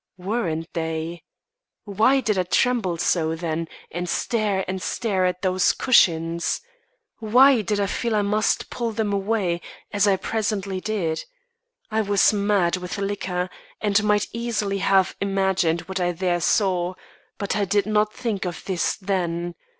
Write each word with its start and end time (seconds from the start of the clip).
Weren't 0.17 0.67
they? 0.73 1.21
Why 1.83 2.21
did 2.21 2.35
I 2.35 2.41
tremble 2.41 2.97
so, 2.97 3.35
then, 3.35 3.67
and 3.91 4.09
stare 4.09 4.65
and 4.67 4.81
stare 4.81 5.25
at 5.27 5.43
those 5.43 5.73
cushions? 5.73 6.59
Why 7.19 7.61
did 7.61 7.79
I 7.79 7.85
feel 7.85 8.15
I 8.15 8.23
must 8.23 8.71
pull 8.71 8.93
them 8.93 9.13
away, 9.13 9.61
as 9.93 10.07
I 10.07 10.15
presently 10.15 10.81
did? 10.81 11.23
I 11.91 12.01
was 12.01 12.33
mad 12.33 12.77
with 12.77 12.97
liquor 12.97 13.47
and 13.79 14.03
might 14.03 14.25
easily 14.33 14.79
have 14.79 15.15
imagined 15.21 15.81
what 15.81 15.99
I 15.99 16.13
there 16.13 16.41
saw; 16.41 16.95
but 17.37 17.55
I 17.55 17.65
did 17.65 17.85
not 17.85 18.11
think 18.11 18.43
of 18.45 18.65
this 18.65 18.95
then. 18.97 19.53